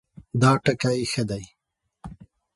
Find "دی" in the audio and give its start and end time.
1.29-1.43